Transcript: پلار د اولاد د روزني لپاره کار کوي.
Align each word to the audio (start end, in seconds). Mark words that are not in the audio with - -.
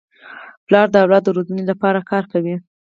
پلار 0.67 0.87
د 0.91 0.95
اولاد 1.03 1.21
د 1.25 1.29
روزني 1.37 1.63
لپاره 1.71 1.99
کار 2.11 2.23
کوي. 2.31 2.55